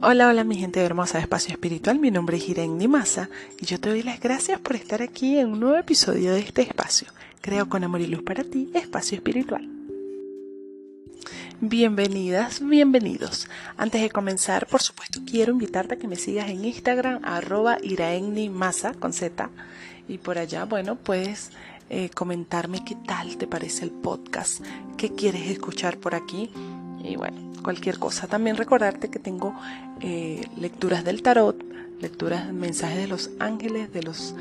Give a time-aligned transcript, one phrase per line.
[0.00, 3.28] Hola, hola mi gente hermosa de Espacio Espiritual, mi nombre es Irene Nimasa
[3.60, 6.62] y yo te doy las gracias por estar aquí en un nuevo episodio de este
[6.62, 7.08] espacio.
[7.40, 9.68] Creo con amor y luz para ti, Espacio Espiritual.
[11.60, 13.48] Bienvenidas, bienvenidos.
[13.76, 17.78] Antes de comenzar, por supuesto, quiero invitarte a que me sigas en Instagram, arroba
[18.52, 19.50] Masa con Z.
[20.06, 21.50] Y por allá, bueno, puedes
[21.90, 24.64] eh, comentarme qué tal te parece el podcast,
[24.96, 26.52] qué quieres escuchar por aquí.
[27.02, 28.26] Y bueno, cualquier cosa.
[28.26, 29.54] También recordarte que tengo
[30.00, 31.62] eh, lecturas del tarot,
[32.00, 34.34] lecturas, mensajes de los ángeles, de los,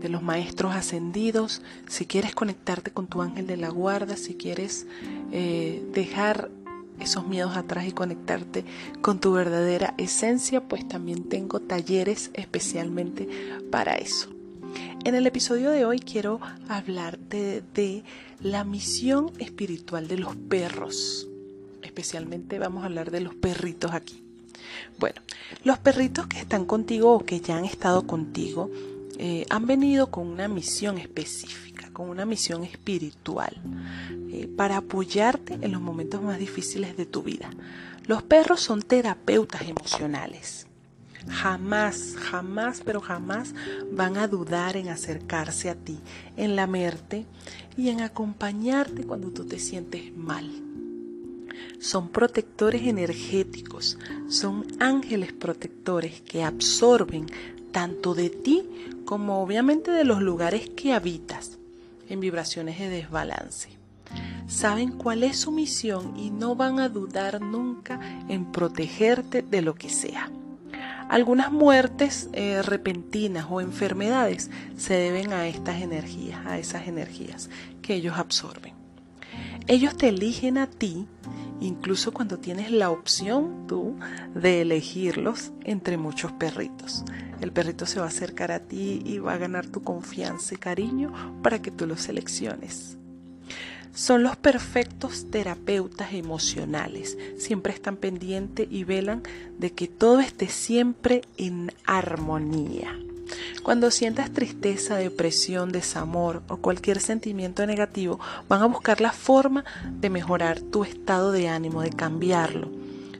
[0.00, 1.62] de los maestros ascendidos.
[1.88, 4.86] Si quieres conectarte con tu ángel de la guarda, si quieres
[5.32, 6.50] eh, dejar
[7.00, 8.64] esos miedos atrás y conectarte
[9.00, 13.28] con tu verdadera esencia, pues también tengo talleres especialmente
[13.70, 14.30] para eso.
[15.04, 18.04] En el episodio de hoy quiero hablarte de
[18.40, 21.28] la misión espiritual de los perros
[21.94, 24.20] especialmente vamos a hablar de los perritos aquí.
[24.98, 25.22] Bueno,
[25.62, 28.68] los perritos que están contigo o que ya han estado contigo
[29.16, 33.54] eh, han venido con una misión específica, con una misión espiritual,
[34.32, 37.48] eh, para apoyarte en los momentos más difíciles de tu vida.
[38.06, 40.66] Los perros son terapeutas emocionales.
[41.28, 43.54] Jamás, jamás, pero jamás
[43.92, 46.00] van a dudar en acercarse a ti,
[46.36, 47.24] en lamerte
[47.76, 50.63] y en acompañarte cuando tú te sientes mal
[51.78, 57.26] son protectores energéticos, son ángeles protectores que absorben
[57.72, 58.68] tanto de ti
[59.04, 61.58] como obviamente de los lugares que habitas
[62.08, 63.70] en vibraciones de desbalance.
[64.46, 67.98] Saben cuál es su misión y no van a dudar nunca
[68.28, 70.30] en protegerte de lo que sea.
[71.08, 77.50] Algunas muertes eh, repentinas o enfermedades se deben a estas energías, a esas energías
[77.82, 78.72] que ellos absorben.
[79.66, 81.06] Ellos te eligen a ti
[81.60, 83.96] incluso cuando tienes la opción tú
[84.34, 87.04] de elegirlos entre muchos perritos.
[87.40, 90.58] El perrito se va a acercar a ti y va a ganar tu confianza y
[90.58, 91.12] cariño
[91.42, 92.98] para que tú lo selecciones.
[93.94, 97.16] Son los perfectos terapeutas emocionales.
[97.38, 99.22] Siempre están pendientes y velan
[99.58, 102.98] de que todo esté siempre en armonía.
[103.64, 109.64] Cuando sientas tristeza, depresión, desamor o cualquier sentimiento negativo, van a buscar la forma
[110.00, 112.68] de mejorar tu estado de ánimo, de cambiarlo.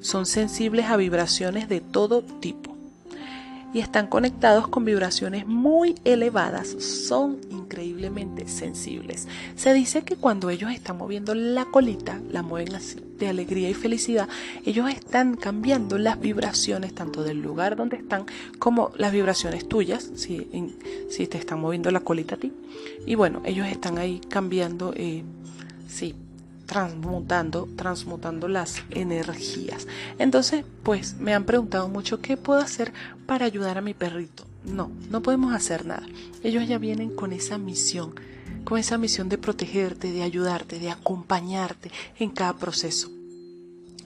[0.00, 2.69] Son sensibles a vibraciones de todo tipo
[3.72, 9.28] y están conectados con vibraciones muy elevadas, son increíblemente sensibles.
[9.56, 13.74] Se dice que cuando ellos están moviendo la colita, la mueven así de alegría y
[13.74, 14.28] felicidad,
[14.64, 18.24] ellos están cambiando las vibraciones tanto del lugar donde están
[18.58, 20.48] como las vibraciones tuyas, si,
[21.10, 22.52] si te están moviendo la colita a ti.
[23.06, 25.22] Y bueno, ellos están ahí cambiando, eh,
[25.86, 26.14] sí,
[26.70, 29.88] transmutando, transmutando las energías.
[30.20, 32.92] Entonces, pues me han preguntado mucho qué puedo hacer
[33.26, 34.44] para ayudar a mi perrito.
[34.64, 36.06] No, no podemos hacer nada.
[36.44, 38.14] Ellos ya vienen con esa misión,
[38.62, 43.10] con esa misión de protegerte, de ayudarte, de acompañarte en cada proceso.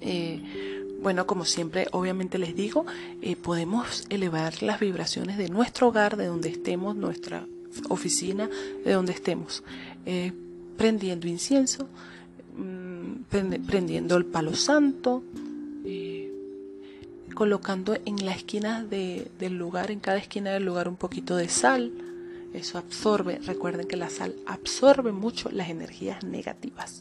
[0.00, 2.86] Eh, bueno, como siempre, obviamente les digo,
[3.20, 7.46] eh, podemos elevar las vibraciones de nuestro hogar, de donde estemos, nuestra
[7.90, 8.48] oficina,
[8.86, 9.62] de donde estemos,
[10.06, 10.32] eh,
[10.78, 11.88] prendiendo incienso,
[13.28, 15.22] prendiendo el palo santo,
[17.34, 21.92] colocando en la esquina del lugar, en cada esquina del lugar un poquito de sal.
[22.54, 27.00] Eso absorbe, recuerden que la sal absorbe mucho las energías negativas.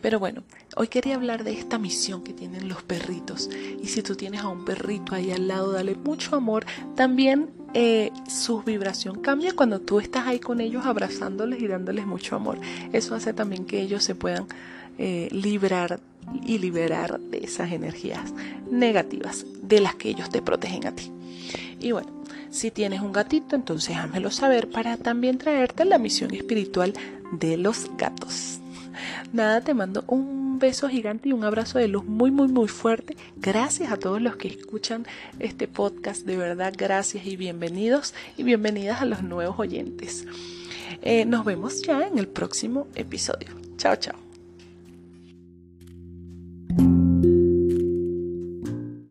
[0.00, 0.44] Pero bueno,
[0.76, 3.50] hoy quería hablar de esta misión que tienen los perritos.
[3.82, 6.64] Y si tú tienes a un perrito ahí al lado, dale mucho amor.
[6.94, 12.36] También eh, su vibración cambia cuando tú estás ahí con ellos abrazándoles y dándoles mucho
[12.36, 12.58] amor.
[12.92, 14.46] Eso hace también que ellos se puedan
[14.98, 16.00] eh, librar
[16.44, 18.34] y liberar de esas energías
[18.70, 21.10] negativas de las que ellos te protegen a ti.
[21.80, 22.10] Y bueno,
[22.50, 26.92] si tienes un gatito, entonces házmelo saber para también traerte la misión espiritual
[27.32, 28.60] de los gatos.
[29.32, 33.16] Nada, te mando un beso gigante y un abrazo de luz muy, muy, muy fuerte.
[33.36, 35.06] Gracias a todos los que escuchan
[35.38, 36.24] este podcast.
[36.26, 40.26] De verdad, gracias y bienvenidos y bienvenidas a los nuevos oyentes.
[41.02, 43.48] Eh, nos vemos ya en el próximo episodio.
[43.76, 44.27] Chao, chao.